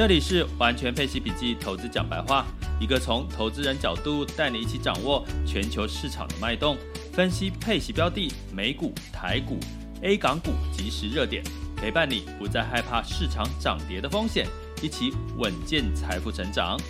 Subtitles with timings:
[0.00, 2.46] 这里是完全配息笔记投资讲白话，
[2.80, 6.74] 一个从投资人角度带你一起掌握全球市场的脉动，
[7.12, 9.58] 分析配息标的、美股、台股、
[10.00, 11.44] A 港股即时热点，
[11.76, 14.46] 陪伴你不再害怕市场涨跌的风险，
[14.82, 16.80] 一起稳健财富成长。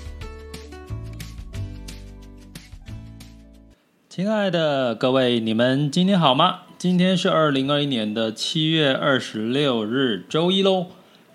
[4.09, 6.61] 亲爱的各位，你们今天好吗？
[6.79, 10.87] 今天是二零二一年的七月二十六日，周一喽。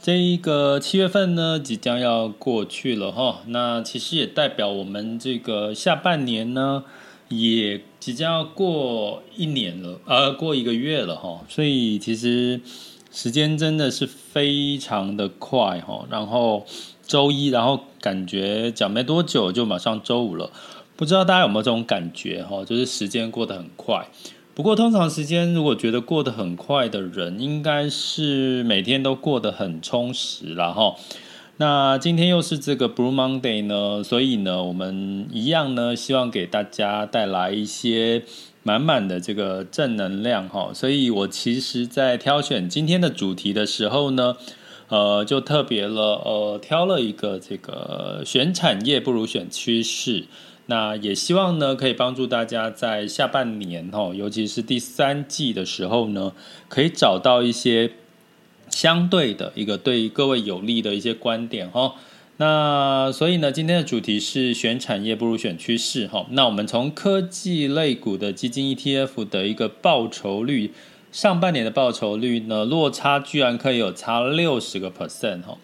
[0.06, 6.84] 这一个七月份呢，即将要过去了哈，那其实也代表我们这个下半年呢，
[7.28, 12.62] 也即将要过一年了，呃，过一个月了哈，所以其实
[13.12, 16.06] 时间真的是非常的快哈。
[16.12, 16.68] 然后
[17.08, 20.52] 周一，然后感觉讲没多久就马上周五了，
[20.96, 22.64] 不知道大家有没有这种感觉哈？
[22.64, 24.08] 就是时间过得很快。
[24.56, 30.96] 不过，通常时间如果觉得过得很快的人，应该是每天都过得很充实了哈。
[31.58, 38.24] 那今天又是这个 Blue Monday 呢，所以呢，我们一样呢，希望给大家带来一些
[38.64, 40.72] 满满的这个正能量哈。
[40.74, 44.38] 所以我其实，在挑选今天的主题的时候呢，
[44.88, 50.24] 呃，就特别了，呃，挑了一个这个选产业不如选趋势。
[50.68, 56.34] 那也希望呢，可以帮助大家在下半年哈，尤其是第三季的时候呢，
[56.68, 57.92] 可以找到一些
[58.70, 61.94] 相对的一个对各位有利的一些观点哈。
[62.38, 66.26] 那所以呢，今天的主题是选产业不如选趋势哈。
[66.32, 70.74] 那我们从科技类股的基金 ETF 的一个报酬率，
[71.12, 75.58] 上半年的报酬率呢，落差居然可以有差六十个 percent 哈。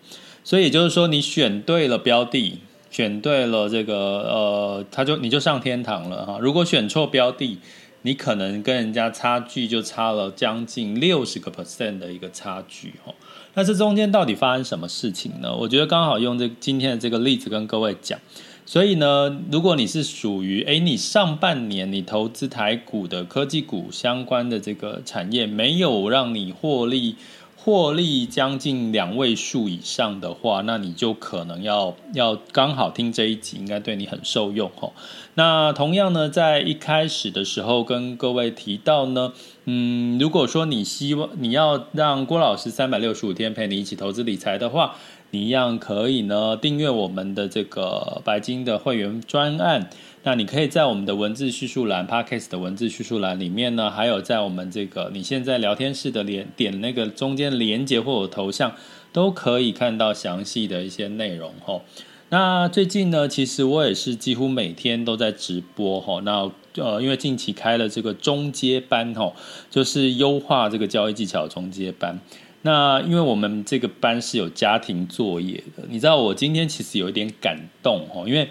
[0.43, 2.59] 所以也就是说，你选对了标的。
[2.91, 6.37] 选对了这个呃，他就你就上天堂了哈。
[6.39, 7.57] 如果选错标的，
[8.03, 13.13] 你可能跟人家差距就差了将近六十个 percent 的一个差距哈。
[13.53, 15.55] 那这中间到底发生什么事情呢？
[15.55, 18.19] 我觉得刚好用这今天的这个例子跟各位讲。
[18.65, 27.15] 所以呢，如果你是属于诶，你上半年你投资台股的科技股相关的这个产业没有让你获利。
[27.63, 34.93] 获利将近两位数以上的话，那你就可能要要刚好听这一集，应该对你很受用吼。
[35.35, 39.33] 那同样呢，在一开始的时候跟各位提到呢，
[39.65, 44.95] 嗯，如果说你希望你要让郭老师三百六十五天陪你一起投资理财的话，
[45.29, 49.87] 你一样可以呢订阅我们的这个白金的会员专案。
[50.23, 58.75] 那你可以在我们的文字叙述栏，Podcast 的文字叙述栏里面呢，还有在我们这个你现在聊天室的连点那个中间连接或者头像，
[59.11, 61.81] 都可以看到详细的一些内容吼。
[62.29, 66.21] 那最近呢，其实我也是几乎每天都在直播吼。
[66.21, 69.33] 那呃，因为近期开了这个中阶班吼，
[69.71, 72.19] 就是优化这个交易技巧中阶班。
[72.61, 78.47] 那因为我们这个班是有家庭作业的，你知道我今天其实有一点感动吼，因为。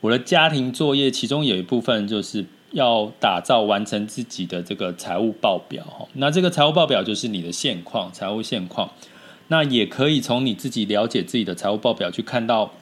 [0.00, 6.08] 我的家庭作业，其中有一部分就是要打造完成自己的这个财务报表哈。
[6.14, 8.90] 那这个财务报表就是你的现况，财务现况。
[9.48, 12.72] 那也可以从你自己了解自己的财务报表去看到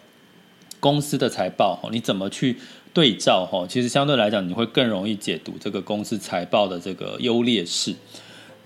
[0.79, 1.89] 公司的财报哈。
[1.91, 2.59] 你怎么去
[2.93, 3.67] 对照哈？
[3.67, 7.97] 其实相对来讲，你会更容易解读这个公司财报的这个优劣势。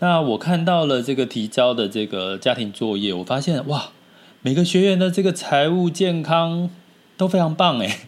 [0.01, 3.93] 那我看到了这个提交的这个家庭作业，我发现哇，
[4.43, 6.69] 每个学员的这个财务健康
[7.17, 8.01] 都非常棒诶。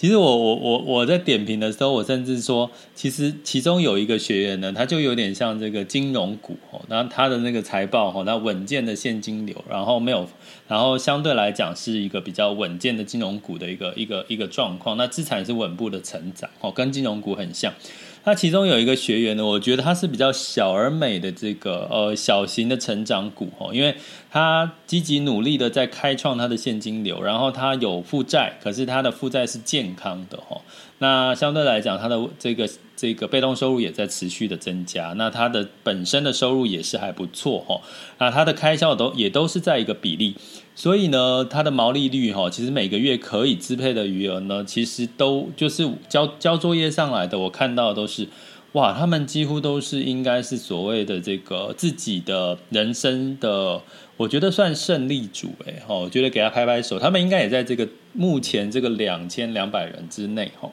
[0.00, 10.26] 其实我我我我在点评的时候，我甚至说，其实其中有一个学员呢，他就有点像这个金融股哦，那他的那个财报哈，那稳健的现金流，然后没有，
[10.66, 17.70] 然后相对来讲是一个比较稳健的金融股的一个一个一个状况，那资产是稳步的成长哦，跟金融股很像。
[18.24, 23.94] 那其中有一个学员呢，我觉得他是比较小而美的这个呃小型的成长股哦，因为
[24.30, 30.60] 他积极努力的在开创他的现金流，然后他有负债，可是他的负债是健康的哦。
[30.98, 37.80] 那相对来讲，他的这个这个被动收入也在持续的增加，那他的本身的收入也是还不错哦。
[38.18, 40.36] 那他的开销都也都是在一个比例。
[40.80, 48.26] 所以呢，它的毛利率哈，其实每个月可以支配的余额呢，其实都就是交交作业上来的，我看到的都是
[48.72, 53.82] 哇，他们几乎都是应该是所谓的这个自己的人生的，
[54.16, 60.72] 我觉得算胜利组哎，哈，我觉得给他拍拍手，他们应该也在这个目前这个两千两百人之内，哈。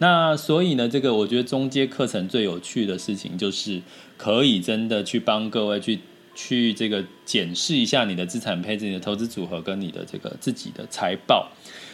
[0.00, 3.82] 那所以呢，这个我觉得中阶课程最有趣的事情就是
[4.16, 5.98] 可以真的去帮各位去
[6.40, 11.48] 去这个检视一下你的资产配置、你的投资组合跟你的这个自己的财报，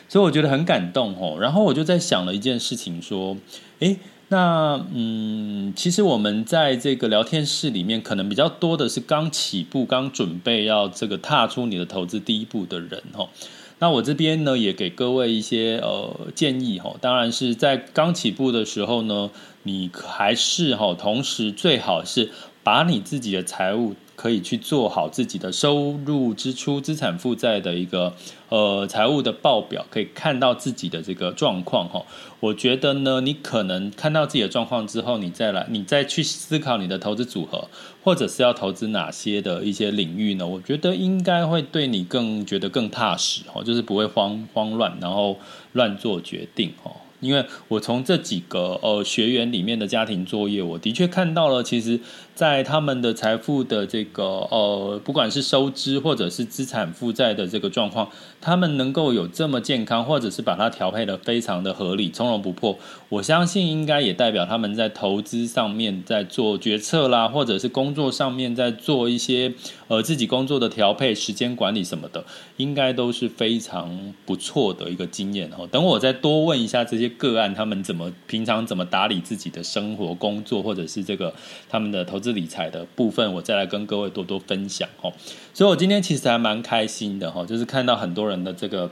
[0.06, 1.38] 所以我觉得很感动哦。
[1.41, 3.35] 然后我就在想了一件事情，说，
[3.79, 3.96] 诶，
[4.29, 13.31] 那嗯，其实我们在这个聊天室里面，可能比较多的是刚起步、刚准备要这个踏出你的投资第一步的人哦。
[13.79, 19.31] 那我这边呢，也给各位一些呃建议哈，当然是在刚起步的时候呢，
[19.62, 22.31] 你还是哈，同时最好是
[22.62, 23.94] 把你自己的财务。
[24.16, 28.12] 可以去做好自己的收入、支出、资产负债的一个
[28.49, 32.05] 呃财务的报表，可以看到自己的这个状况哈。
[32.40, 37.69] 我觉得呢，你可能看到自己的状况之后，你再来，你再去思考你的投资组合，
[38.02, 40.46] 或者是要投资哪些的一些领域呢？
[40.46, 45.38] 我觉得应该会对你更觉得更踏实哈，就是不会慌慌乱，然后
[45.72, 46.90] 乱做决定哈。
[47.20, 51.99] 因为我从这几个呃学员里面的家庭作业，我的确看到了，其实，
[52.35, 58.11] 在他们的财富的这个呃，不管是收支或者是资产负债的这个状况，
[58.41, 62.79] 他们能够有这么健康，或者是把它调配的非常的合理、从容不迫，
[63.09, 69.55] 我相信应该也代表他们在投资上面在做决策啦，或者是工作上面在做一些
[69.89, 72.25] 呃自己工作的调配、时间管理什么的，
[72.59, 75.67] 应该都是非常不错的一个经验哦。
[75.71, 77.05] 等我再多问一下这些。
[77.17, 81.33] 个案他们怎么平常怎么打理自己的生活、工作，或者是这个
[81.69, 85.12] 他们的投资理财的部分，我再来跟各位多多分享哦。
[85.53, 88.91] 所以，我今天其实还蛮开心的哈，就是看到很多人的这个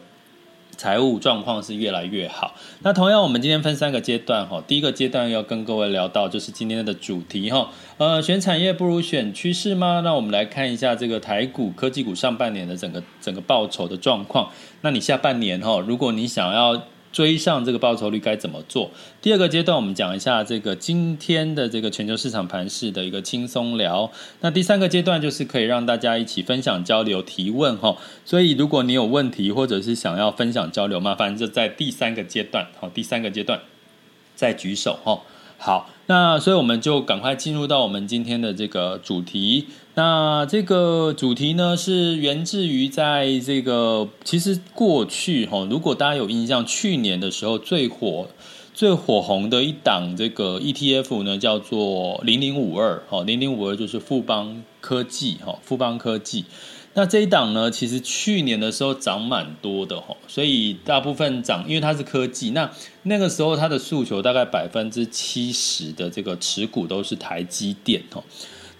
[0.76, 2.54] 财务状况是越来越好。
[2.82, 10.02] 那同样，我们今天分三个阶段哈，第一个阶段要跟各位聊到就是今天的主题哈，呃，选产业不如选趋势吗？
[10.04, 14.50] 那我们来看一下这个台股科技股上半年的整个整个报酬的状况。
[14.82, 16.82] 那你下半年哈，如果你想要
[17.12, 18.90] 追上这个报酬率该怎么做？
[19.20, 24.10] 第二个阶段，我们讲一下这个今天的这个全球市场盘势的一个轻松聊。
[24.40, 27.96] 那第三个阶段就是可以让大家一起分享、交流、提问哈。
[28.24, 33.60] 所以如果你有问题或者是想要分享交流，麻烦就在第三个阶段，好，第三个阶段
[34.34, 35.20] 再举手哈。
[35.58, 39.66] 好，那所以我们就赶快进入到我们今天的这个主题。
[39.94, 48.26] 那这个主题呢，是源自于在这个其实过去哈，如果大家有印象，去年的时候最火、
[48.72, 56.46] 最火红的一档这个 ETF 呢，叫做零零五二哈，零零五二就是富邦科技哈，富邦科技。
[56.94, 62.50] 那这一档呢，其实去年的时候涨蛮多的哈，所以大部分涨，因为它是科技。
[62.52, 62.70] 那
[63.02, 68.24] 那个时候它的诉求大概百分之七十的这个持股都是台积电哈。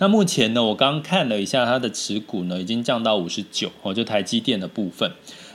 [0.02, 5.12] 那目前呢，我刚看了一下它的持股呢，已经降到五十九哦，就台积电的部分。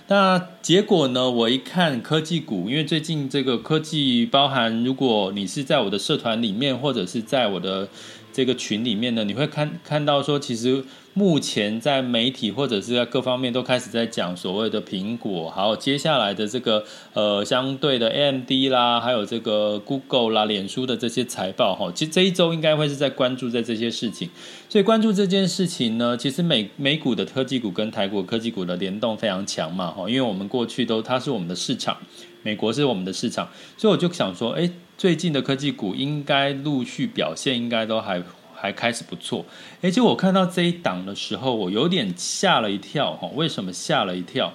[0.08, 7.90] 那结果呢，我一看科技股，因为最近这个科技包含，如果你是在我的社团里面，或者是在我的
[8.32, 10.82] 这个群里面呢，你会看看到说，其实。
[11.18, 16.84] 目前在媒体或者是在各方面都开始在讲所谓的苹果，还有接下来的这个
[17.14, 24.30] 呃相对的 AMD 啦，还有这个 Google 啦、脸书的这些财报哈，其实这一周应该会是在关注在这些事情，
[24.70, 31.98] 所以关注这件事情呢，其实美美股的科技股跟台股科技股的联动非常强嘛哈，因为我们过去都它是我们的市场，
[32.44, 38.22] 美国是我们的市场，所以我就想说，哎，最近的科技股应该陆续表现应该都还。
[38.60, 39.46] 还开始不错，
[39.82, 43.30] 哎，就我看到这一档的时候，我有点吓了一跳哈。
[43.36, 44.54] 为什么吓了一跳？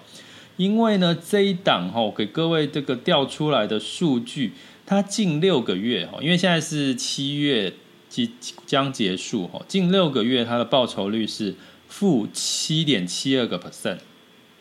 [0.56, 4.52] 因为呢，这一档哈，给各位这个调出来的数据，
[4.84, 7.72] 它近六个月哈，因为现在是七月
[8.08, 8.30] 即
[8.66, 11.54] 将结束哈，近六个月它的报酬率是
[11.88, 13.98] 负七点七二个 percent，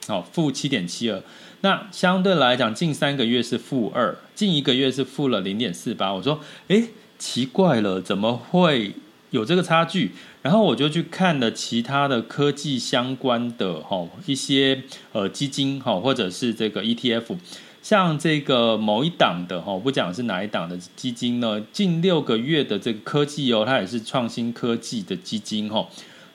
[0.08, 1.22] 好，负七点七二。
[1.62, 6.14] 那相对来讲，近三个月是负二，近一个月是负了零点四八。
[6.14, 6.84] 我说，哎，
[7.20, 8.94] 奇怪了，怎么会？
[9.32, 10.12] 有这个差距，
[10.42, 14.84] 然后我就去看了其他的科技相关的哈一些
[15.14, 17.38] 呃基金哈或者是这个 ETF，
[17.82, 21.62] 像这个某一档的哈，不讲是哪一档的基金呢？
[21.72, 25.88] 近六个月的这个科技哦，它也是创新科技的基金哈，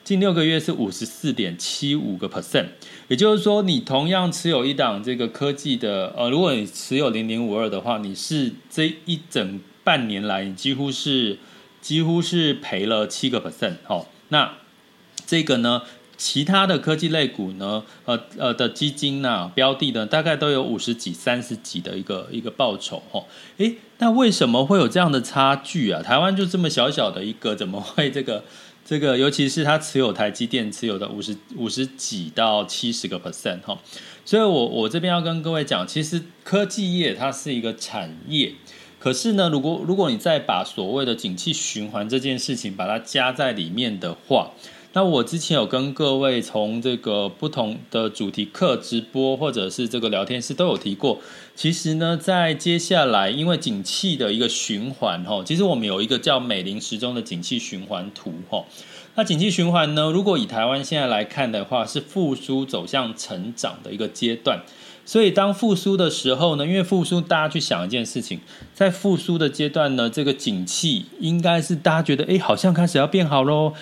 [0.03, 2.65] 近六个月是五十四点七五个 percent，
[3.09, 11.37] 也就是说，你同样持有一档这个科技的呃，如果你持有零零五二的话，你是这一整半年来你几乎是。
[11.81, 14.53] 几乎是赔了七个 percent，好，那
[15.25, 15.83] 这个呢，
[16.17, 23.25] 其他的科技类股呢，呃呃的基金呐、标的呢，大概都有五十几、三十几的一个一个报酬哦。
[23.57, 26.01] 诶，那为什么会有这样的差距啊？
[26.01, 28.43] 台湾就这么小小的一个，怎么会这个
[28.85, 29.17] 这个？
[29.17, 33.77] 尤其是他持有台积电持有的五十五十几到七十个 percent 哈。
[34.25, 38.53] 所以我我这边要跟各位讲，其实科技业它是一个产业，
[38.99, 44.51] 可是呢，如果如果你再把所谓的景气循环这件事情把它加在里面的话。
[44.93, 51.19] 那我之前有跟各位从这个不同的主题课直播或者是这个聊天室都有提过，
[51.55, 58.65] 其实呢，在接下来因为景气的一个循环哈，其实我们有一个叫美林时钟的景气循环图哈。
[59.13, 64.63] 那景气循环呢，如果以台湾现在来看的话，是复苏走向成长的一个阶段。
[65.07, 68.41] 所以当复苏的时候呢，因为复苏大家去想一件事情，
[68.73, 73.73] 在复苏的阶段呢，这个景气应该是大家觉得哎，好像开始要变好喽。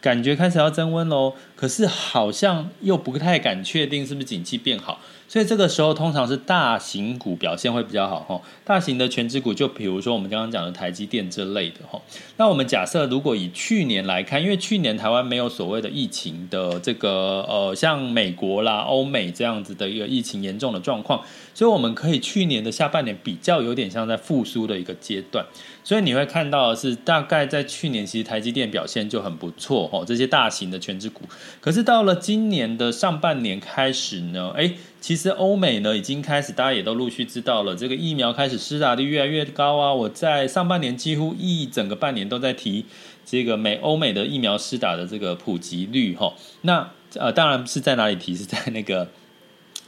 [0.00, 4.98] 感觉开始要增温喽，可是好像又不太敢确定是不是景气变好。
[5.28, 11.98] 所以这个时候通常是大型股表现会比较好哈，大型的全职股就比如说我们刚刚讲的台积电之类的哈。
[12.36, 21.22] 那我们假设如果以去年来看，因为去年台湾没有所谓的疫情的这个呃像美国啦、欧美这样子的一个疫情严重的状况，
[21.54, 25.46] 所以我们可以去年的下半年比较有点像在复苏的一个阶段。
[25.84, 31.22] 所以你会看到的是大概在去年其实台积电表现就很不错哈，这些大型的全职股。
[31.60, 34.74] 可是到了今年的上半年开始呢，哎。
[35.02, 39.92] 其实欧美呢已经开始，大家也都陆续知道了，这个疫苗开始施打率越来越高啊！
[39.92, 42.86] 我在上半年几乎一整个半年都在提
[43.26, 46.32] 这个美欧美的疫苗施打的这个普及率哈。
[46.60, 48.36] 那呃，当然是在哪里提？
[48.36, 49.08] 是在那个。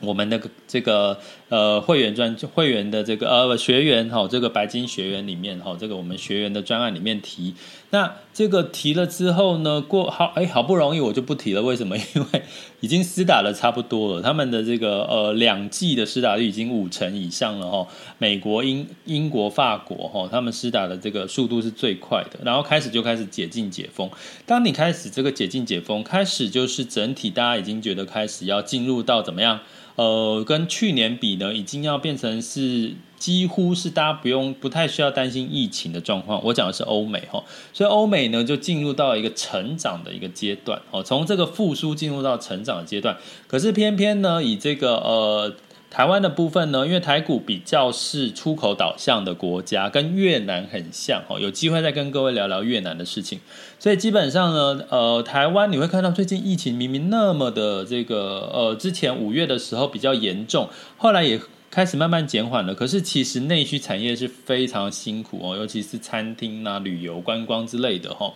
[0.01, 1.17] 我们那个这个
[1.51, 7.55] 呃会员专会员的这个呃学员哈，这个白金学员里面哈，这个我们学员的专案里面提，
[7.91, 11.97] 那这个提了之后呢，过好哎好不容易我就不提了，为什么？
[11.97, 12.43] 因为
[12.81, 17.87] 已经施打的差不多了，他们的这个呃两剂的施打率已经五成以上了哈，
[18.19, 24.11] 美国、英英国、法国哈，他们施打的这个速度是最快的，然后开始就开始解禁解封。
[24.45, 29.61] 当你开始这个解禁解封，开始就是整体大家已经觉得开始要进入到怎么样？
[29.97, 36.43] 呃，跟去年比呢，已经要变成是几乎是大家不用不太需要担心疫情的状况。
[36.45, 37.43] 我讲的是欧美哈，
[37.73, 43.17] 所以欧美呢就进入到一个成长的一个阶段哦，从这个复苏进入到成长的阶段。
[43.47, 45.55] 可是偏偏呢，以这个呃。
[45.95, 53.39] 台湾的部分呢，因为台股比较是出口导向的国家，跟越南很像哦，有机会再跟各位聊聊越南的事情。
[53.79, 61.41] 所以基本上呢，呃，台湾你会看到最近疫情明明那么的这个，呃，之前五月的时候比较严重，后来也。
[61.75, 68.33] 开始慢慢减缓了，可是其实内需产业是非常辛苦哦，尤其是餐厅啊、旅游、观光之类的哈。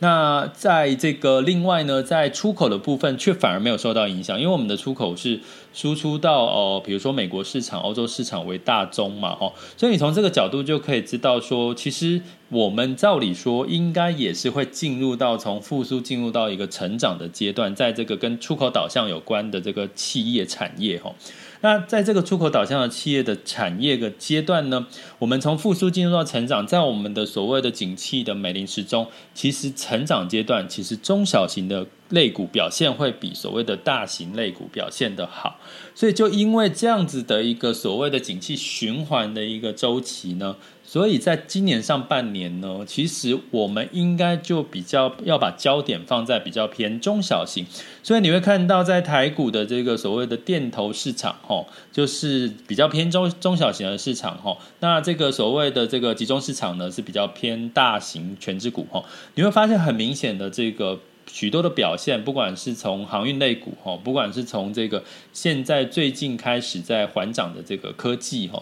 [0.00, 5.38] 那在这个另外呢，在出口的部分却反而没有受到影响，因为我们的出口是
[5.72, 9.52] 输出到哦，比如说美国市场、欧洲市场为大宗嘛哈。
[9.76, 21.14] 所以你从这个角度就可以知道说，其实我们照理说应该也是会进入到从复苏进入到一个成长的阶段，在这个跟出口导向有关的这个企业产业哈。
[21.62, 24.86] 那在这个出口导向的企业的产业的阶段呢，
[25.18, 35.58] 我们从复苏进入到成长，在我们的所谓的景气的美林时钟，其实成长阶段，其实中小型的类股表现会比所谓的大型类股表现的好，
[35.94, 40.56] 所以就因为这样子的一个所谓的景气循环的一个周期呢。
[40.90, 47.64] 所以在今年上半年呢，其实我们应该就比较要把焦点放在比较偏中小型，
[48.02, 54.58] 所以你会看到在台股的这个所谓的电投市场，吼，就是比较偏中中小型的市场，吼。
[54.80, 59.04] 那这个所谓的这个集中市场呢，是比较偏大型权值股，吼。
[59.36, 60.98] 你会发现很明显的这个
[61.30, 68.60] 许多的表现，不管是从航运类股，哈，不管是从这个现在最近开始在缓涨的这个科技，哈。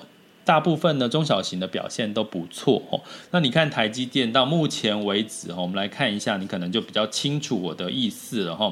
[0.48, 2.98] 大部分呢中小型的表现都不错哦。
[3.32, 8.64] 那你看台积电到目前为止哈，我们来看一下，你可能就比较清楚我的意思了哈。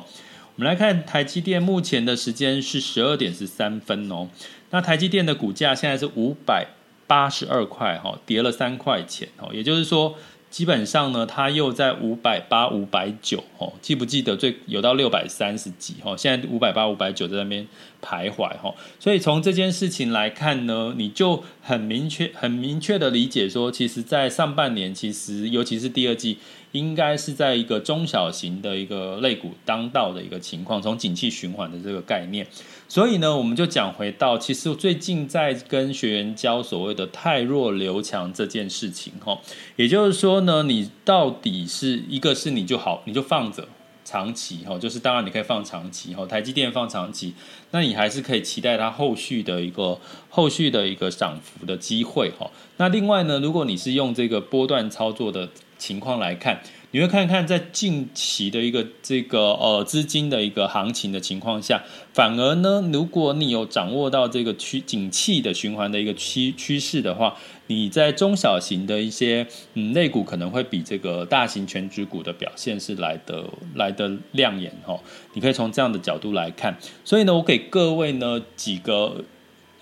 [0.54, 4.26] 我们来看台积电目前的时间是十二点十三分哦。
[4.71, 6.66] 那台积电的股价现在是五百
[7.06, 9.50] 八十二块哈，跌了三块钱哦。
[9.52, 10.14] 也就是说。
[10.50, 16.16] 基本上呢，它又在五百八、五百九哦，记不记得最有到六百三十几哦？
[16.16, 17.66] 现在五百八、五百九在那边
[18.02, 26.38] 徘徊哦，所以从这件事情来看呢，你就很明确、很明确的理解说，其实，在上半年，其实尤其是第二季。
[26.76, 32.47] 应该是在一个中小型的一个类股当道的一个情况，从景气循环的这个概念，
[32.87, 39.38] 所以呢，我们就讲回到，其实最近在跟学员教所谓的汰弱留强这件事情，哈，
[39.76, 43.66] 也就是说呢，你到底是一个是你就好，你就放着，
[44.04, 47.35] 长期哈，就是当然你可以放长期哈，台积电放长期，
[47.71, 52.50] 那你还是可以期待它后续的一个后续的一个涨幅的机会哈。
[52.76, 56.61] 那另外呢，如果你是用这个波段操作的情况来看。
[56.92, 61.83] 你会看看在近期的一个这个呃资金的一个行情的情况下，
[62.14, 74.99] 反而呢，如果你有掌握到这个趋景气的循环的一个趋趋势的话，你在中小型的一些嗯类股可能会比这个大型权值股的表现是来得来得亮眼哈。
[75.35, 79.23] 你可以从这样的角度来看，所以呢，我给各位呢几个。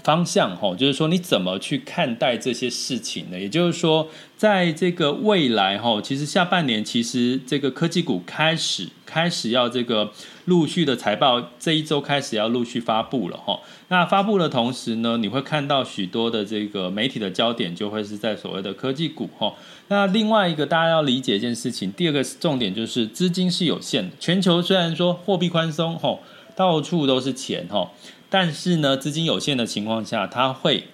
[0.05, 3.41] 方向哈，就是说你怎么去看待这些事情呢？
[3.41, 4.07] 也就是说，
[4.37, 10.13] 在这个未来哈，其实下半年其实这个科技股开始开始要这个
[10.45, 13.59] 陆续的财报，这一周开始要陆续发布了哈。
[13.89, 19.55] 那发布的同时呢，你会看到许多的这个媒体的焦点就会是在所谓的科技股哈。
[19.89, 26.19] 那另外一个大家要理解一件事情，第二个重点就是资金是有限的，全球虽然说货币宽松哈，
[26.55, 27.91] 到处都是钱哈。
[28.35, 30.89] 但是呢，资金有限的情况下，他会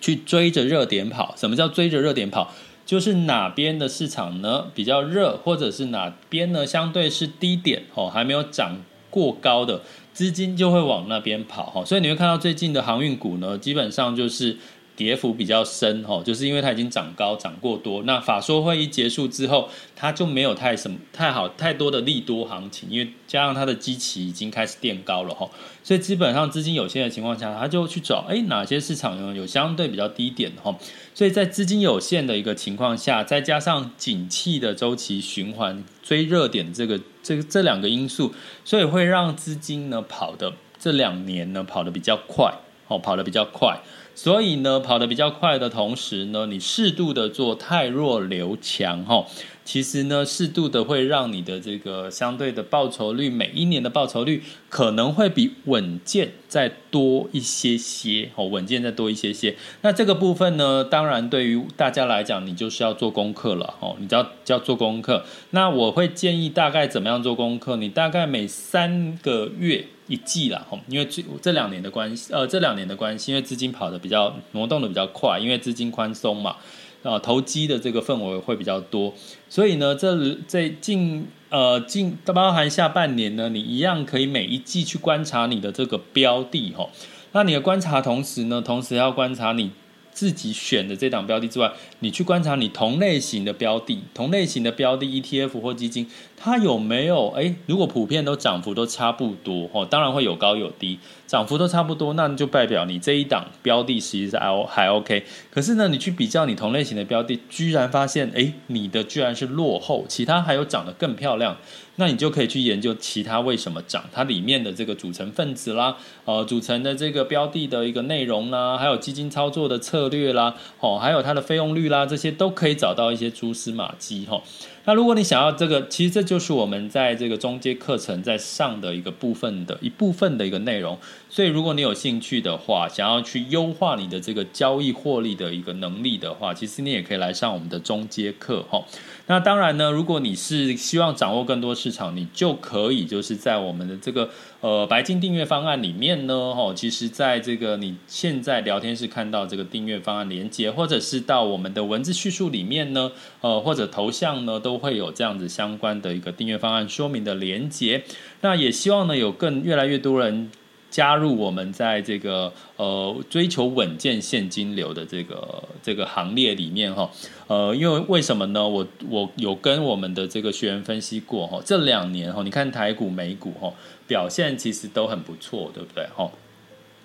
[0.00, 1.34] 去追着热点跑。
[1.36, 2.54] 什么叫追着热点跑？
[2.86, 8.76] 就是哪边的市场呢比较热，或者是哪边呢相对是低点哦，还没有涨
[9.10, 11.84] 过高的资金就会往那边跑哈。
[11.84, 14.56] 所以你会看到最近的航运股呢，基本上就是。
[15.00, 18.02] 跌幅比较深哈，就是因为它已经涨高涨过多。
[18.02, 19.66] 那法说会议结束之后，
[19.96, 25.48] 它就没有太什么太好太多的利多行情，因为加上它的基期已经开始垫高了哈，
[25.82, 30.76] 所以基本上资金有限的情况下，它就去找哎哪些市场呢有相对比较低点哈。
[31.14, 38.34] 所以在资金有限的一个情况下，再加上景气的周期循环追热点这个这个这两个因素，
[38.66, 42.52] 所以会让资金呢跑的这两年呢跑得比较快
[42.88, 43.80] 哦，跑得比较快。
[44.22, 49.24] 所以呢，跑得比较快的同时呢，你适度的做太弱留强，哈，
[49.64, 59.56] 其实呢，适度的会让你的这个相对的报酬率，每一年的报酬率可能会比稳健再多一些些，哦，稳健再多一些些。
[59.80, 65.24] 那这个部分呢，当然对于大家来讲，你就是要做功课了，哦，你只要要做功课。
[65.52, 67.76] 那我会建议大概怎么样做功课？
[67.76, 69.86] 你大概每三个月。
[70.10, 76.56] 一季了哈，因为这这两年的关系，呃，这两年的关系，因为资金跑得比较挪动的比较快，因为资金宽松嘛，
[77.04, 79.14] 啊，投机的这个氛围会比较多，
[79.48, 86.90] 所以呢，这这近呃近包含下半年呢，你一样可以每一季去观察你的这个标的哈，
[87.32, 89.70] 那你的观察同时呢，同时要观察你。
[90.12, 96.06] 自己选的这档标的之外，你去观察你同类型的标的，同类型的标的 ETF 或基金，
[96.42, 97.28] 它有没有？
[97.32, 105.22] 诶，如果普遍都涨幅都差不多，哦，当然会有高有低，涨幅都差不多，那就代表你这一档标的其实是还还 OK。
[105.50, 111.54] 可是呢，你去比较你同类型的标的，居然发现，诶，你的居然是落后，其他还有涨得更漂亮。
[111.96, 124.40] 那你就可以去研究其他为什么涨，它里面的这个组成分子啦，呃，组成的这个标的的一个内容啦，还有基金操作的策略啦，哦，还有它的费用率啦，这些都可以找到一些蛛丝马迹哈。
[124.84, 130.98] 那如果你想要这个，其实这就是我们在这个中阶课程在上的一个部分的一部分的一个内容。
[131.30, 138.84] 所以如果你有兴趣的话，想要去优化你的这个交易获利的一个能力的话，其实你也可以来上我们的中阶课哈。
[139.28, 144.28] 那当然呢，如果你是希望掌握更多市场，你就可以就是在我们的这个
[144.60, 158.02] 呃白金订阅方案里面呢，哈，其实在这个你现在聊天室看到这个订阅方案连接，或者是到我们的文字叙述里面呢，呃，或者头像呢，都会有这样子相关的一个订阅方案说明的连接。
[158.40, 160.50] 那也希望呢，有更越来越多人。
[160.90, 167.08] 加入我们在这个呃追求稳健现金流的这个这个行列里面哈，
[167.46, 168.68] 呃，因为为什么呢？
[168.68, 173.72] 我我有跟我们的这个学员分析过哈，这两年哈，你看台股、美股哈
[174.08, 176.28] 表现其实都很不错，对不对哈？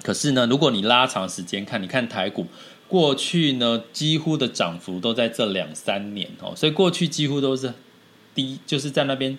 [0.01, 2.47] 可是呢，如果你拉长时间看，你看台股
[2.87, 7.71] 过去呢，几乎的涨幅都在这两三年哦，所以过去几乎都是
[8.33, 9.37] 低，就是在那边。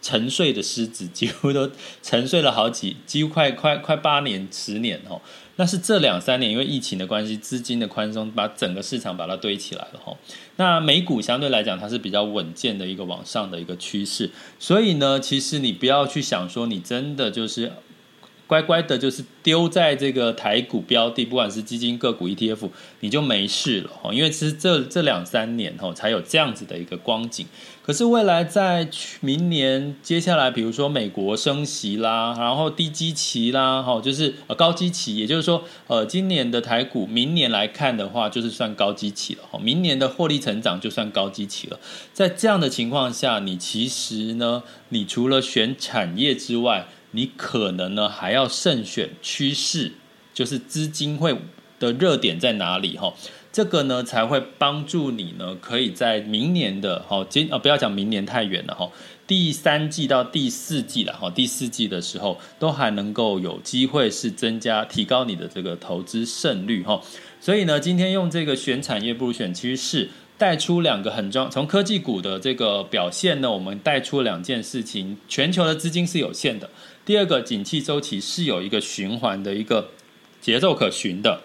[0.00, 1.70] 沉睡的狮子 几乎都
[2.02, 5.20] 沉睡了好几，几乎快快快八年、十年哦。
[5.56, 10.16] 那是这两三年，因为疫情的关系，资金的宽松把整个市场把它堆起来了哈。
[10.54, 14.30] 那美股相对来讲，它是比较稳健的一个往上的一个趋势。
[14.60, 17.72] 所以呢，其实你不要去想说，你真的就是
[18.46, 24.14] 乖乖的，就是丢在这个台股标的，不管是基金、个股、ETF，你就没事了哈。
[24.14, 27.44] 因为其实这这两三年哦，才有这样子的一个光景。
[27.88, 28.86] 可是未来在
[29.22, 39.58] 明年接下来，比如说美国升息啦，然后低基期啦，哈，就是呃高基期，也就是说，呃，今年的台股明年来看的话，就是算高基期了哈。
[39.62, 41.80] 明年的获利成长就算高基期了。
[42.12, 49.92] 在这样的情况下，你其实呢，你除了选产业之外，你可能呢还要慎选趋势，
[50.34, 51.34] 就是资金会
[51.80, 53.14] 的热点在哪里哈。
[53.50, 58.90] 这个呢才会帮助你呢，可以在明年的哈今啊不要讲明年太远了哈，
[59.26, 67.00] 第三季到第四季了哈，第四季的时候都还能够有机会是增加提高你的这个投资胜率哈。
[67.40, 76.70] 所以呢，今天用这个选产业不如选趋势，带出两个很重要，从科技股的这个表现呢，我们带出两件事情：全球的资金是有限的，
[77.04, 79.88] 第二个，景气周期是有一个循环的一个
[80.40, 81.40] 节奏可循的。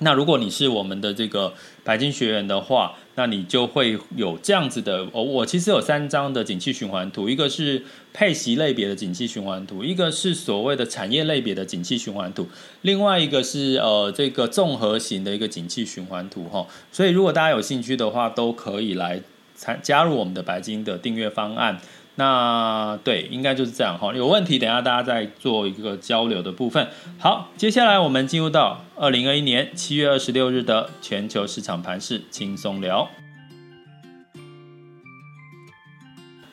[0.00, 5.06] 那如果你是我们的这个白金学员的话，那你就会有这样子的。
[5.12, 7.82] 哦，我其实有三张的景气循环图，一个是
[8.12, 12.46] 配息类别的景气循环图，一个是所谓的产业类别的景气循环图，
[12.82, 16.66] 另外一个是呃这个综合型的一个景气循环图哈。
[16.92, 19.22] 所以如果大家有兴趣的话，都可以来
[19.54, 21.80] 参加入我们的白金的订阅方案。
[22.18, 24.12] 那对，应该就是这样哈。
[24.14, 26.88] 有问题，等下大家再做一个交流的部分。
[27.18, 33.08] 好，接下来我们进入到二零二一年七月二十六日的全球市场盘势轻松聊。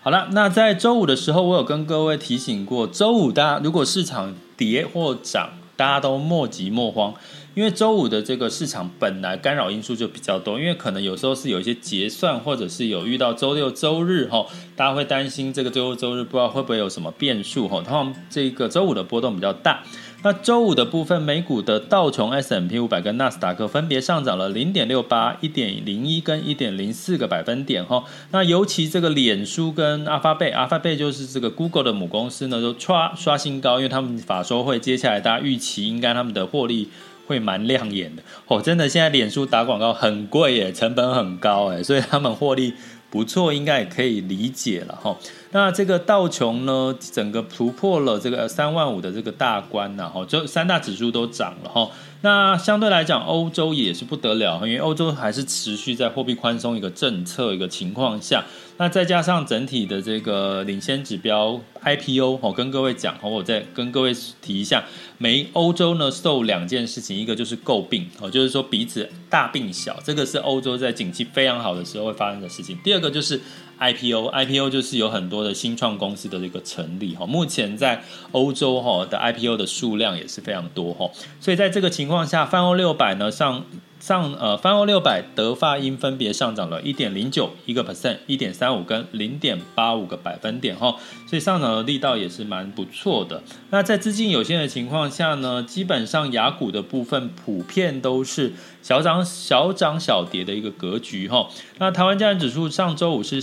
[0.01, 7.13] 好了，那在周五的时候，我有跟各位提醒过，周五大家如果市场跌或涨，大家都莫急莫慌。
[7.55, 17.81] 因为周五的这个市场本来干扰因素就比较多，因为可能有时候是有一些结算，或者是有遇到周六周日哈，大家会担心这个周六周日不知道会不会有什么变数哈。
[17.81, 19.83] 通常这个周五的波动比较大。
[20.25, 28.05] 那周五的部分，美股的道琼 S&P 五百跟纳斯达克分别上涨了零点六八、一点零一跟一点零四个百分点哈。
[28.31, 36.87] 那尤其这个脸书跟阿发贝，阿发贝就是这个 Google 的母公司呢，都刷刷新高，因为他们法说会接下来大家预期应该他们的获利。
[37.25, 42.73] 会蛮亮眼的哦，真的，现在脸书打广告很贵耶，成本很高哎，所以他们获利
[43.09, 45.15] 不错，应该也可以理解了哈。
[45.51, 51.89] 那这个道琼呢，整个突破了这个三万五的这个大关，然后就三大指数都涨了哈。
[52.21, 58.43] 那相对来讲，欧洲也是不得了，因为欧洲还是持续在货币宽松一个政策一个情况下。
[58.83, 64.83] 那再加上整体的这个领先指标 IPO，我跟各位讲，我再跟各位提一下，
[65.17, 72.77] 美欧洲呢受两件事情，一个就是诟病，哦，就是说彼此大病小，这个是欧洲在景气非常好的时候会发生的事情。
[72.83, 73.39] 第二个就是
[73.79, 83.63] IPO，IPO 就是有很多的新创公司的这个成立，哈，目前在欧洲哈的 IPO 的数量也是非常多，哈，所以在这个情况下，泛欧六百呢上。
[84.03, 93.41] 上呃，泛欧六百德发英分别上涨了一点零九一个 percent，一点三五跟零点八五个百分点哈，所以上涨的力道也是蛮不错的。
[93.69, 101.47] 那在资金有限的情况下呢，基本上雅股的部分普遍都是小涨小涨小跌的一个格局哈。
[101.77, 103.41] 那台湾加权指数上周五是。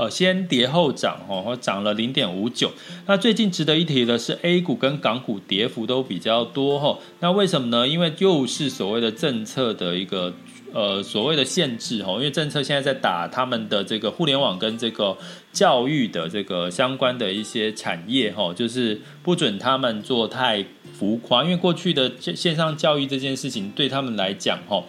[0.00, 2.72] 呃，先跌后涨，哦，涨了零点五九。
[3.04, 6.98] 那最近值得一提的是，A 股跟港股跌幅都比较多，哈。
[7.18, 7.86] 那为什么呢？
[7.86, 10.32] 因为又是所谓的政策的一个。
[10.72, 15.18] 呃，所谓的限制哈，因为政策现在在打他们的这个互联网跟这个
[15.52, 20.64] 教育的这个相关的一些产业哈，就是不准他们做太
[20.96, 24.80] 浮夸，因为过去的线上教育这件事情对他们来讲哈，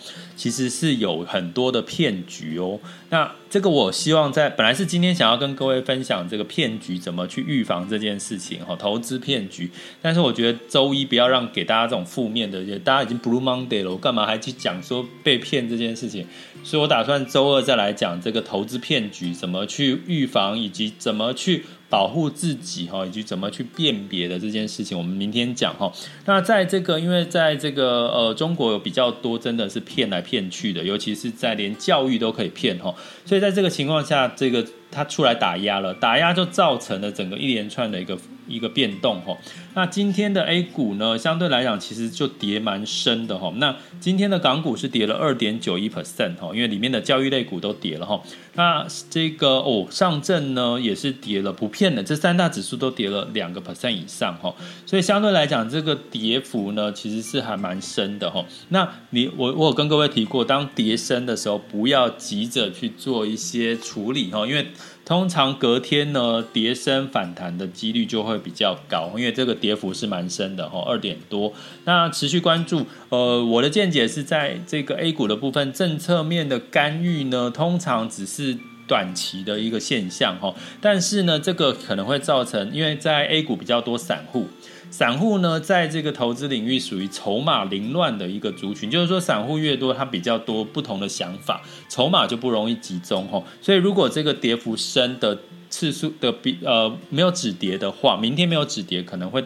[0.41, 2.79] 其实是有很多的骗局哦。
[3.09, 9.69] 那这个我希望在本来是今天想要跟各位分享这个骗局怎么去预防这件事情哈，投资骗局。
[10.01, 15.61] 但是我觉得周一不要让给大家这种负面的，大家已经 Blue Monday 了，我干嘛还去讲说被骗？
[15.61, 16.25] 这件事情，
[16.63, 25.91] 所以我打算周二再来讲这个投资骗局怎么去预防，以及怎么去保护自己哈，以及怎么去辨别的这件事情，我们明天讲哈。
[26.25, 38.17] 那在这个，因为在这个呃中国有比较多真的是骗来骗骗去的，尤其是在连教育都可以骗哈，所以在这个情况下，这个它出来打压了，打压就造成了整个一连串的一个。
[38.47, 39.37] 一个变动哈，
[39.75, 43.53] 那今天的 A 股呢，相对来讲其实就跌蛮深的哈。
[43.57, 48.21] 那今天的港股是跌了二点九一 percent 哈，因为里面的教育类股都跌了哈。
[48.55, 54.53] 那这个哦，上证呢也是跌了不骗的，这三大指数都跌了两个 percent 以上哈。
[54.85, 58.43] 所以相对来讲，这个跌幅呢其实是还蛮深的哈。
[58.69, 64.67] 那你我我有跟各位提过，当跌深的时候，不要急着去做一些处理哈，因为。
[65.03, 71.51] 通常隔天呢，跌升反弹的几率就会比较高，因为这个跌幅是蛮深的哈，二点多。
[71.85, 84.47] 那持续关注，呃，我的见解是在这个 A 股的部分，政策面的干预呢，通常只是短期的一个现象哈，但是呢，这个可能会造成，因为在 A 股比较多散户。
[84.91, 93.45] 散户呢，在这个投资领域属于筹码凌乱的一个族群，就是说，散户越多，他比较多不同的想法，筹码就不容易集中吼。
[93.61, 99.41] 所以，如果这个跌幅深的次数的比呃没有止跌的话，明天没有止跌，可能会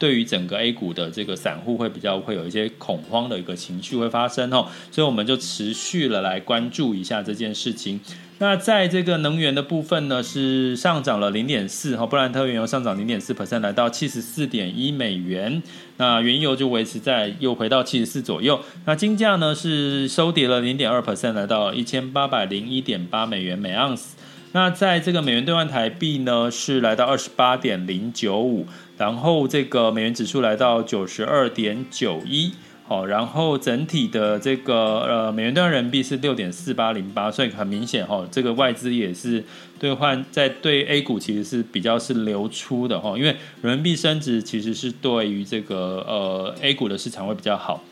[0.00, 4.66] 对于整个 A 股的这个散户会比较会有一些恐慌的一个情绪会发生吼。
[4.90, 8.00] 所以，我们就持续了来关注一下这件事情。
[8.40, 15.60] 那在这个能源的部分呢，是上涨了零点四哈，布兰特原油上涨零点四 percent，来到七十四点一美元。
[15.96, 18.60] 那原油就维持在又回到七十四左右。
[18.84, 24.16] 那金价呢是收跌了零点二 percent，来到一千八百零一点八美元每盎司。
[24.52, 32.52] 那在这个美元兑换台币呢是来到二十八点零九五，然后这个美元指数来到九十二点九一。
[32.88, 39.44] 哦，然后整体的这个呃美元兑换人民币是六点四八零八，所以很明显哈，这个外资也是
[39.78, 47.84] 兑换在对 A 股其实是比较是流出的哈，因为人民币升值其实是对于这个呃 A 股的市场会比较好。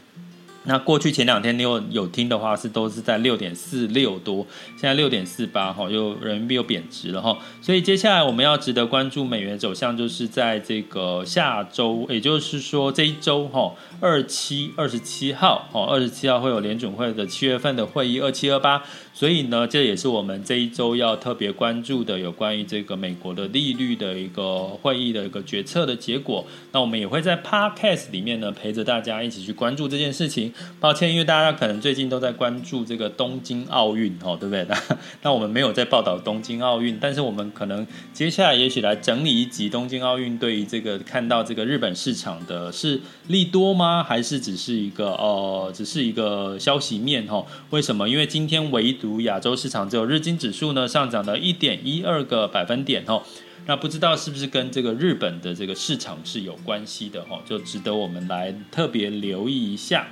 [0.66, 18.82] 那过去前两天你有有听的话是都是在六点四六多，现在六点四八哈，又人民币又贬值了哈，所以接下来我们要值得关注美元走向，就是在这个下周，也就是说这一周哈，二七二十七号哈，二十七号会有联准会的七月份的会议二七二八。
[19.16, 26.44] 所以呢，这也是我们这一周要特别关注的，有关于这个美国的利率的一个会议的一个决策的结果。
[26.72, 30.52] 那我们也会在 Podcast 里面呢，陪着大家一起去关注这件事情。
[30.78, 34.66] 抱歉，因为大家可能最近都在关注这个东京奥运哦，对不对？
[34.68, 44.04] 那那我们没有在报道东京奥运，但是我们可能接下来也许来整理一集东京奥运对于这个看到这个日本市场的是利多吗？
[44.04, 47.42] 还是只是一个呃，只是一个消息面哈？
[47.70, 48.06] 为什么？
[48.06, 53.22] 因为今天唯独如亚洲市场只有日经指数呢上涨了一点一二个百分点哦，
[53.66, 60.08] 那不知道是不是跟这个日本的这个市场是有关系的哦，就值得我们来特别留意一下。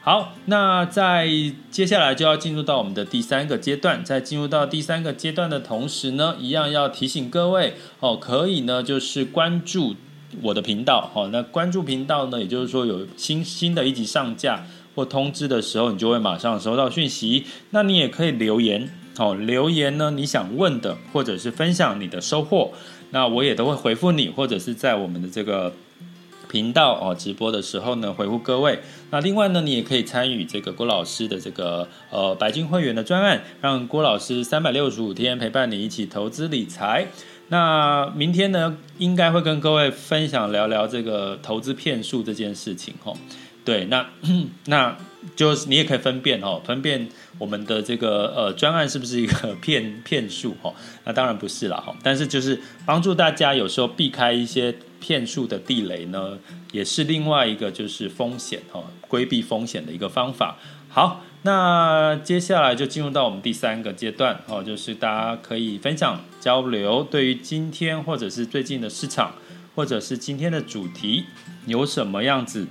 [0.00, 1.28] 好，那在
[1.70, 9.94] 接下来就要进入到我们的第三个阶段，在进入到第三个阶段的同时呢，一样要提醒各位哦，可以呢就是关注
[10.40, 14.64] 我的频道哦，那关注频道呢，也就是说有新新的一集上架。
[14.98, 17.44] 或通知的时候，你就会马上收到讯息。
[17.70, 22.72] 那你也可以留言，哦，留言呢，你想问的，或者是分享你的收获，
[23.10, 25.72] 那我也都会回复你，或者是在我们的这个
[26.50, 28.80] 频道哦直播的时候呢回复各位。
[29.10, 37.06] 那另外呢，你也可以参与这个郭老师的这个呃白金会员的专案，让郭老师三百六十五天陪伴你一起投资理财。
[37.50, 43.16] 那明天呢，应该会跟各位分享聊聊这个投资骗术这件事情，吼。
[43.68, 44.08] 对，那
[44.64, 44.96] 那
[45.36, 50.72] 就是你也可以分辨哦，分辨我们的这个呃专案是不是一个 骗骗术哈？
[51.04, 56.38] 那当然不是了哈，但是就是帮助大家有时候避开一些骗术的地雷呢，
[56.72, 60.56] 也是另外一个就是风险哦，规避风险的一个方法。
[60.88, 69.34] 好，那接下来就进入到我们第三个阶段哦，就是大家可以分享交流，对于今天或者是最近的市场，
[69.74, 71.26] 或者是今天的主题
[71.66, 72.66] 有什么样子。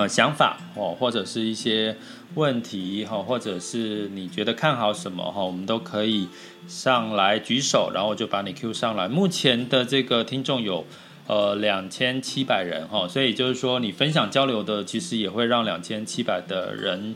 [0.00, 1.96] 有想法哦，或者是一些
[2.34, 6.28] 问题哈，或者是你觉得看好什么哈，我们都可以
[6.66, 9.08] 上来举手，然后我就把你 Q 上来。
[9.08, 10.84] 目前的这个听众有
[11.26, 17.14] 呃两千七百人哈，所以就是说你分享交流的，其实也会让两千七百的人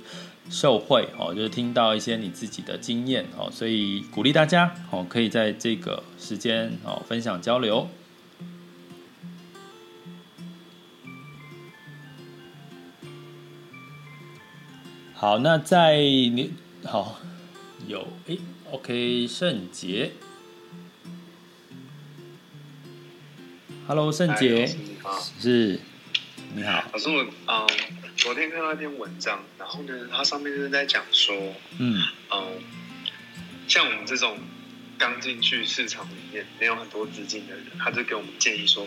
[0.49, 7.89] 受惠哦，就是听到一些你自己的经验哦，所以鼓励大家哦，可以在这个时间哦分享交流。
[15.21, 16.53] 好，那在你
[16.85, 17.19] 好
[17.89, 18.39] 有诶
[18.71, 20.13] ，OK，圣杰
[23.89, 25.81] ，Hello，圣杰，你好，是，
[26.55, 27.67] 你好，老师，我嗯，
[28.17, 31.35] 昨天看到一篇文章，然后呢，它上面就是在讲说，
[31.79, 32.01] 嗯。
[32.31, 32.63] 嗯，
[33.67, 34.39] 像我们这种
[34.99, 38.87] 刚进去市场里面没有很多资金的人，他就给我们建议说，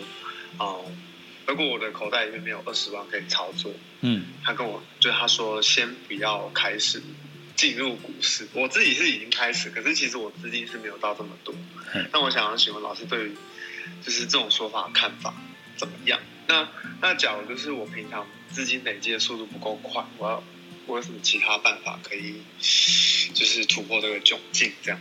[0.56, 0.96] 哦、嗯。
[1.46, 7.02] 如果我的口袋里面没有二十万可以操作，嗯，他跟我就他说先不要开始
[7.56, 8.46] 进入股市。
[8.54, 11.54] 我自己是已经开始，可是其实我资金是没有到这么多。
[12.12, 13.36] 那我想要请问老师，对于
[14.04, 15.34] 就是这种说法的看法
[15.76, 16.18] 怎么样？
[16.48, 16.68] 那
[17.00, 20.42] 那假如就是我平常资金累积的速度不够快，我要
[20.86, 22.42] 我有什么其他办法可以
[23.34, 24.72] 就是突破这个窘境？
[24.82, 24.98] 这样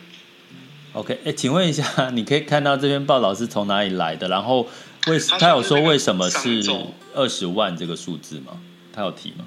[0.93, 4.27] ？OK，哎，请问一下，你可以看到这篇报道是从哪里来的？
[4.27, 4.69] 然后
[5.07, 6.63] 为他有说为什么是
[7.13, 8.59] 二十万这个数字吗？
[8.93, 9.45] 他有提吗？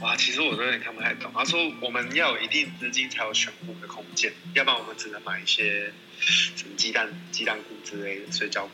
[0.00, 1.30] 哇，其实我有点看不太懂。
[1.32, 8.68] 他说我们要有一定资金才有选股的空间，要不然我们只能买一些什么鸡蛋、鸡蛋股之类的水饺股。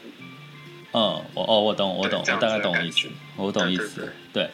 [0.93, 4.01] 嗯，我哦，我懂，我懂，我大概懂意思，我懂意思。
[4.01, 4.51] 对，对，对，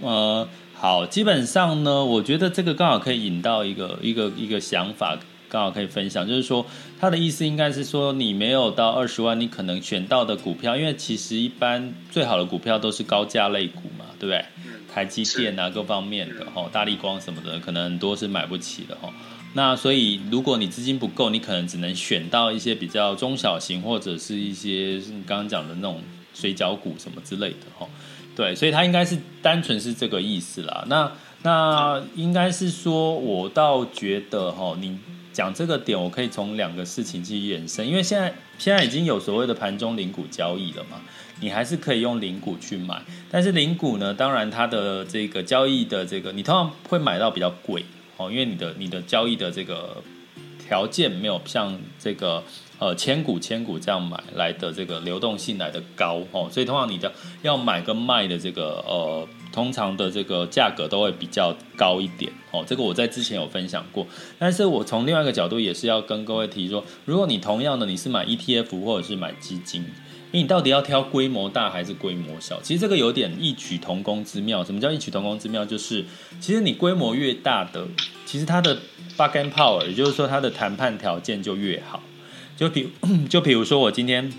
[0.00, 6.64] 对，呃，好，基本上呢，我觉得这个刚好可以引到一个一个一个想法，刚好可以分享，就是说
[7.00, 14.44] 他的意思应该是说，你没有到二十万，你可能选到的股票，因为其实一般最好的股票都是高价类股嘛，对不对？
[14.92, 19.12] 台积电啊，各方面的哈，大力光什么的，可能很多是买不起的哈。
[19.52, 26.00] 那所以，如果你资金不够，你可能只能选到一些比较中小型，或者是一些你刚刚讲的那种
[26.34, 27.86] 水饺股什么之类的哈。
[28.34, 30.84] 对，所以它应该是单纯是这个意思啦。
[30.88, 31.10] 那
[31.42, 34.98] 那应该是说，我倒觉得哈，你
[35.36, 40.98] 讲这个点，我可以从两个事情去延伸，因为现在现在已经有所谓的盘中零股交易了嘛。
[41.42, 47.84] 你还是可以用零股去买，但是零股呢，当然它的这个交易的这个，你通常会买到比较贵
[48.16, 50.02] 哦，因为你的你的交易的这个
[50.66, 52.42] 条件没有像这个
[52.78, 64.06] 呃千股千股这样买来的这个流动性来的高哦，所以通常你的要买跟卖的这个呃，通常的这个价格都会比较高一点哦，这个我在之前有分享过，
[64.38, 69.82] 但是我从另外一个角度也是要跟各位提说，如果你同样的你是买 ETF 或者是买基金。
[70.32, 72.60] 你到底要挑规模大还是规模小？
[72.60, 74.62] 其实这个有点异曲同工之妙。
[74.62, 75.64] 什么叫异曲同工之妙？
[75.64, 76.04] 就是
[76.40, 77.86] 其实你规模越大的，
[78.26, 78.76] 其实它的
[79.16, 82.02] bargain power，也就是说它的谈判条件就越好。
[82.54, 82.90] 就比
[83.30, 84.30] 就比如说我今天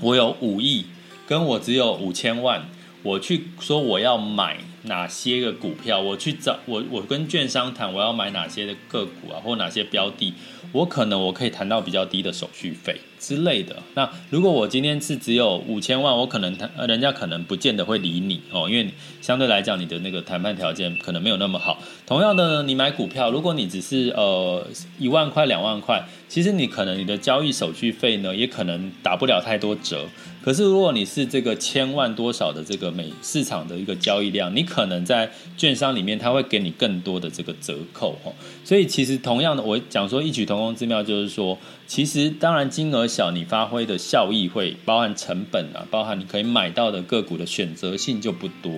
[0.00, 0.84] 我有五亿，
[1.26, 2.68] 跟我只有五千万，
[3.02, 10.34] 我去说我要买哪些个股票，我去找我我跟券商谈我要买哪些的个股啊，或哪些标的，
[10.72, 13.00] 我可能我可以谈到比较低的手续费。
[13.22, 13.76] 之类的。
[13.94, 21.78] 那如果我今天是只有五千万，我可能谈，人家可能不见得会理你哦，因为相对来讲，你的那个谈判条件可能没有那么好。
[22.04, 24.66] 同样的，你买股票，如果你只是呃
[24.98, 30.06] 一万块、两万块，其实你可能你的交易手续费呢，也可能打不了太多折。
[30.42, 38.34] 可是如果你是这个千万多少的这个每市场的一个交易量，你可能在券商里面，他会给你更多的这个折扣哦。
[38.64, 48.72] 所以其实同样的，我讲说异曲同工之妙，就是说，其实当然金额小，你发挥的效益会包含成本啊，包含你可以买到的个股的选择性就不多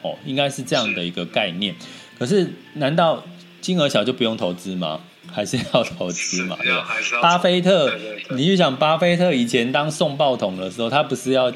[0.00, 1.74] 哦，应该是这样的一个概念。
[2.18, 3.22] 可是难道
[3.60, 5.00] 金额小就不用投资吗？
[5.30, 6.56] 还是要投资嘛？
[6.62, 6.88] 对吧？
[7.20, 11.52] 巴菲特，对对对，你就想巴菲特以前当送报童的时候，他不是要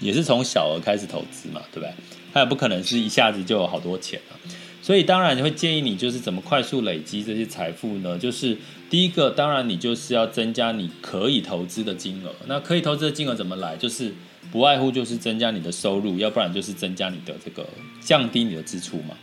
[0.00, 1.60] 也是从小额开始投资嘛？
[1.72, 1.90] 对不对？
[2.32, 4.36] 他也不可能是一下子就有好多钱啊。
[4.82, 8.18] 所以当然会建议你，就是怎么快速累积这些财富呢？
[8.18, 8.56] 就是
[8.88, 12.30] 第一个，当然你就是要增加你可以投资的金额。
[12.46, 13.76] 那可以投资的金额怎么来？
[13.76, 14.14] 就是
[14.50, 17.66] 不外乎就是增加你的收入，要不然就是增加你的这个
[18.00, 19.14] 降低你的支出嘛。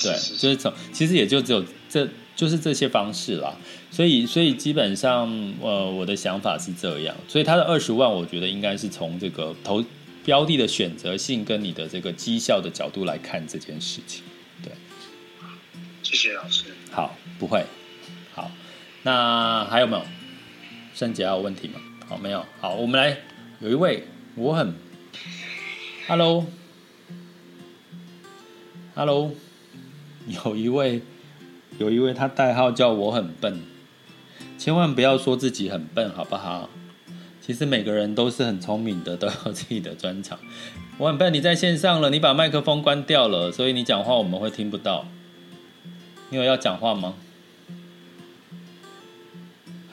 [0.00, 3.56] 对，就是从其实也就只有这就是这些方式啦。
[3.90, 5.28] 所以所以基本上
[5.60, 7.16] 呃我的想法是这样。
[7.26, 9.84] 所以他的二十万，我觉得应该是从这个投
[10.24, 14.22] 标的的选择性跟你的这个绩效的角度来看这件事情。
[14.62, 14.72] 对
[16.04, 16.66] 谢谢老师。
[16.92, 17.64] 好，不会。
[18.32, 18.50] 好，
[19.02, 20.04] 那还有没有？
[20.94, 21.80] 圣杰还有问题吗？
[22.08, 22.44] 好，没有。
[22.60, 23.18] 好，我们来，
[23.60, 24.74] 有一位，我很
[26.06, 26.46] ，Hello，Hello，
[30.26, 31.02] 有一位，
[31.78, 33.60] 有一位，他代号叫我很笨，
[34.58, 36.70] 千万不要说自己很笨，好不好？
[37.40, 40.38] 其实每个人都是很聪明的，都有自己的专长。
[40.98, 45.06] 我很笨，你在线上了，你把麦克风关掉了，所以你讲话我们会听不到。
[46.30, 47.14] 你有要讲话吗？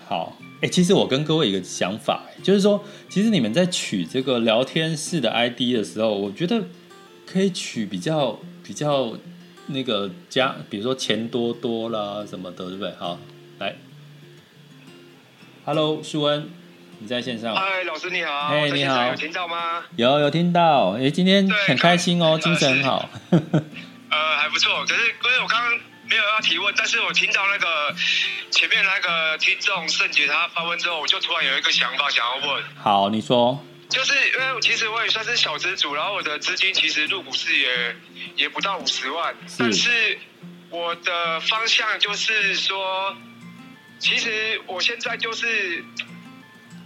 [0.08, 6.64] 好，哎，其实我跟各位一个想法，就是说，其实你们在取这个聊天室的 ID 的时候，我觉得
[7.26, 9.16] 可以取比较比较
[9.68, 12.94] 那个加，比如说钱多多啦什么的，对不对？
[13.00, 13.18] 好，
[13.60, 13.76] 来
[15.66, 16.50] ，Hello，舒恩，
[17.00, 17.56] 你在线上？
[17.56, 18.50] 嗨，老师你好。
[18.50, 19.08] 嘿，你好。
[19.08, 19.84] 有听到吗？
[19.96, 20.92] 有，有听到。
[20.92, 23.10] 哎，今天很开心哦，精神很好。
[23.32, 25.80] 呃，还不错，可是因为我刚刚。
[26.06, 27.96] 没有要提问，但是我听到那个
[28.52, 32.64] 前面那个听众圣杰他发问之后，我就突然有一个想法想要问。
[32.76, 33.58] 好，你说。
[33.94, 37.96] 就是因为其实我也算是小资主，然后我的资金其实入股市也
[38.36, 40.18] 也不到五十万，但是
[40.70, 43.16] 我的方向就是说，
[44.00, 45.78] 其实我现在就是，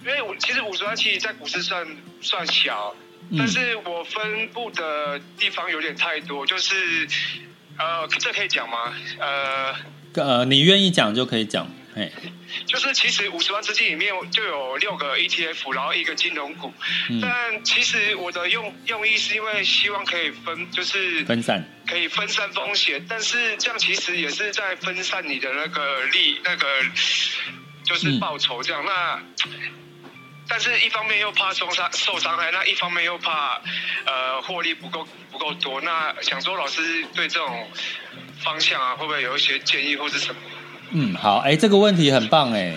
[0.06, 1.88] 因为我其实五十万其实在股市算
[2.22, 2.94] 算小，
[3.32, 7.08] 嗯，但是我分布的地方有点太多，就是。
[7.80, 8.92] 呃，这可以讲吗？
[9.20, 9.76] 呃，
[10.16, 11.68] 呃，你愿意讲就可以讲。
[11.98, 12.12] 哎，
[12.68, 16.72] 就是其实五十万资金里面就有六个 ETF，然后一个金融股。
[17.10, 23.04] 嗯、但其实我的用用意是因为希望可以分，就是分散，可以分散风险。
[23.10, 26.68] 但是这样其实也是在分散你的那个利，那个
[27.84, 28.84] 就是报酬这样。
[28.84, 29.22] 嗯、那
[30.48, 33.60] 但是一方面又怕受伤受伤害，那一方面又怕
[34.06, 35.82] 呃获利不够不够多。
[35.82, 37.68] 那想说老师对这种
[38.44, 40.40] 方向啊，会不会有一些建议或是什么？
[40.92, 42.74] 嗯，好，哎，这个问题很棒，哎，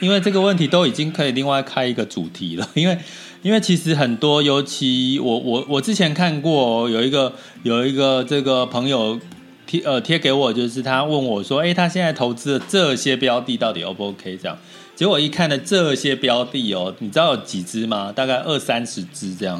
[0.00, 2.98] 因为这个问题都已经可以另外开一个主题了， 因为，
[3.42, 9.18] 因为其实很多，尤其我我我之前看过有一个有一个这个朋友
[9.66, 14.36] 贴呃贴给我，就是他问我说，哎，他现在投资的这些标的到底 O 不 OK？
[14.36, 14.58] 这样，
[14.94, 18.12] 结果一看的这些标的哦，你知道有几只吗？
[18.14, 19.58] 大概二三十只这样。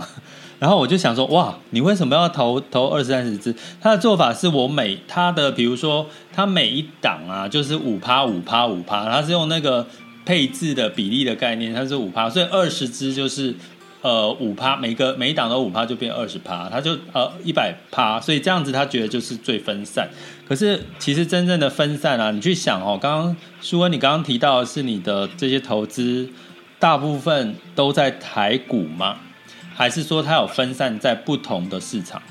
[0.65, 3.55] 然后我就想说，哇，你为什么要投投二三十只？
[3.83, 9.87] 他的做法是我每他的，比如说他每一档啊，就是五趴五趴五趴，他是用那个
[10.25, 13.55] 配置的比例的概念，它是五趴，所以二十只就是
[14.01, 20.09] 呃五趴，每个每一档都五趴就变二十趴，他就呃一百趴，所以这样子他觉得就是最分散。
[20.49, 26.27] 可是其实真正的分散啊，你去想哦，刚刚舒恩你刚刚提到的是你的这些投资
[26.79, 29.19] 大部分都在台股吗？
[29.75, 32.22] 还是说它有分散在不同的市场？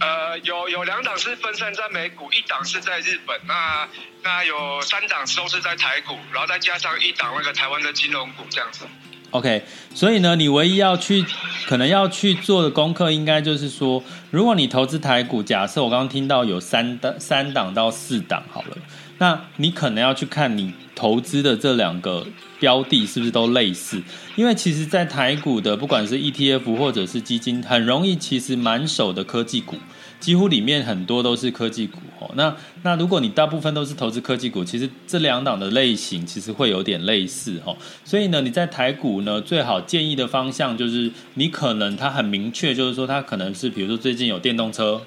[0.00, 3.38] 呃，有有两档是分散在美股，一档是在日本。
[3.46, 3.86] 那
[4.24, 8.84] 那有三档都是在台股，然后再加上一档那个台湾的金融股这样子。
[9.30, 9.64] OK，
[9.94, 11.24] 所以呢，你唯一要去
[11.66, 18.76] 可能要去做的功课，应该就是说，如果你投资台股，假设我刚刚听到有三档三档到四档好了，
[19.22, 22.26] 那你可能要去看你投资的这两个。
[22.58, 24.00] 标的是不是都类似？
[24.36, 29.74] 因为其实，在台股的不管是 ETF 或者是基金，很容易其实满手的科技股，
[30.20, 32.30] 几乎里面很多都是科技股哦。
[32.36, 32.54] 那
[32.84, 37.76] 那如果你大部分都是投资科技股，其实这两档的类型其实会有点类似哦。
[38.04, 45.02] 所以呢，你在台股呢，最好建议的方向就是，你可能它很明确，就是说它可能是，比如说最近有电动车，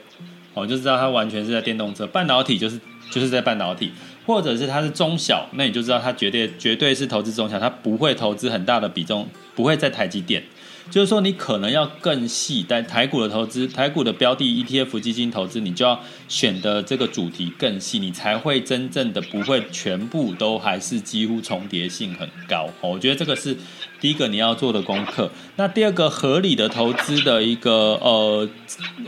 [0.53, 2.77] 哦，就知道它完全是在电动车，半导体就是
[3.11, 3.91] 就是在半导体。
[4.25, 10.43] 或者是它是中小，那你就知道它绝对绝对是投资中小，它不会投资很大的比重，不会在台积电。
[10.89, 22.67] 就是说，你可能要更细，但台股的投资，台股的标的 ETF 基金投资，你就要选的这个主题更细，你才会真正的不会全部都还是几乎重叠性很高。
[22.81, 23.55] 我觉得这个是
[23.99, 25.29] 第一个你要做的功课。
[25.55, 28.49] 那第二个合理的投资的一个呃，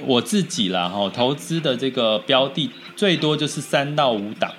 [0.06, 4.52] 我自己啦哈，投资的这个标的最多就是三到五档。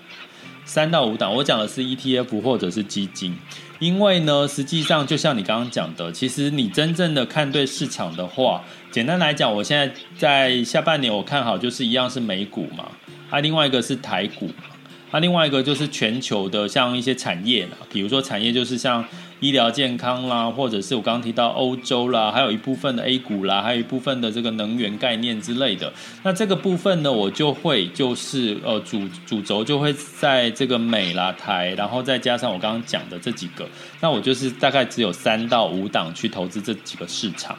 [0.64, 3.34] 三到五档，我讲的是 ETF 或者是基金，
[3.78, 12.90] 因为呢，实际上就像你刚刚讲的，其实你真正的看对市场的话，简单来讲，我现在在下半年我看好就是一样是美股嘛，
[13.30, 14.50] 啊，另外一个是台股，
[15.10, 19.04] 啊，另外一个就是全球的像一些产业啦，比如说产业就是像。
[19.40, 25.92] 医疗健康啦，或者是我刚刚提到欧洲啦，还有一部分的 A 股啦，还有一部分的这个能源概念之类的。
[26.24, 33.64] 那这个部分呢，我就会就是呃主主轴就会在这个美啦台，然后再加上我刚刚讲的这几个。
[34.00, 37.56] 那我就是大概只有三到五档去投资这几个市场。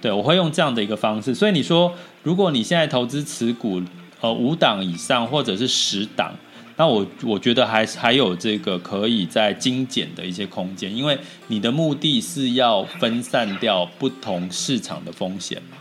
[0.00, 1.34] 对，我会用这样的一个方式。
[1.34, 1.92] 所以你说，
[2.22, 3.82] 如果你现在投资持股
[4.22, 6.32] 呃五档以上，或者是十档。
[6.80, 11.18] 那我我觉得还还有这个可以在精简的一些空间，因为
[11.48, 15.76] 你的目的是要分散掉不同市场的风险嘛。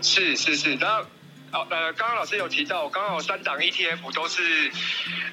[0.00, 1.04] 是是是，然后
[1.50, 4.70] 呃，刚刚老师有提到，刚好三档 ETF 都是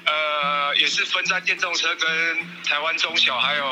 [0.06, 2.08] 呃，也是分在电动车跟
[2.64, 3.64] 台湾中小还有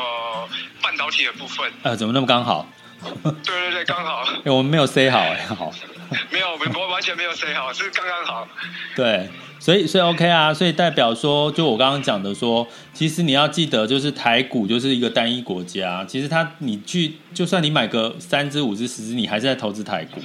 [0.81, 1.69] 半导体的部分。
[1.83, 2.65] 呃，怎么那么刚好？
[3.23, 4.25] 对对对，刚好。
[4.45, 5.73] 我们没有 say 好哎，好。
[6.31, 8.47] 没有，我完全没有 say 好，是刚刚好。
[8.95, 9.29] 对。
[9.61, 16.03] 所以，所以 OK 啊，所以代表说，就我刚刚讲的说，其实你要记得，就是台股就是一个单一国家。
[16.05, 20.19] 其实它，你去，就算你买个三只、五只、十只，你还是在投资台股。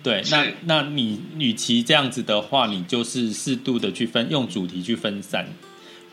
[0.00, 5.48] 对，那那你与其这样子的话，你就是适度的去分，用主题去分散，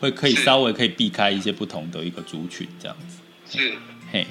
[0.00, 3.20] 会可以稍微可以避开一些不同的一个族群，这样子。
[3.56, 3.74] 是，
[4.10, 4.26] 嘿，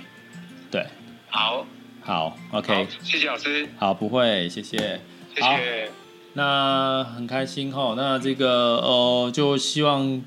[0.70, 0.86] 对，
[1.30, 1.66] 好，
[2.02, 3.66] 好，OK，谢谢老师。
[3.78, 5.00] 好，不会，谢谢，
[5.34, 6.05] 谢谢。
[6.38, 10.22] 那很开心哈，那这个呃，就希望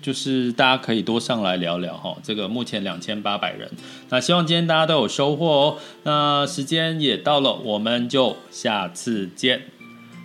[0.00, 2.16] 就是大家可以多上来聊聊哈。
[2.22, 3.70] 这个目前两千八百人，
[4.08, 5.78] 那希望今天大家都有收获哦。
[6.04, 9.62] 那时间也到了，我们就下次见。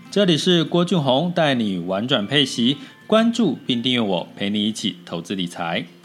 [0.09, 5.98] 这里是郭俊宏带你玩转配息，关注并订阅我，陪你一起投资理财。